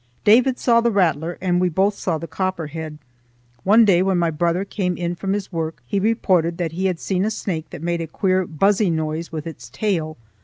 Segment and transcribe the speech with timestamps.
[0.23, 2.97] David saw the rattler, and we both saw the copperhead.
[3.63, 6.99] One day, when my brother came in from his work, he reported that he had
[6.99, 10.17] seen a snake that made a queer buzzy noise with its tail.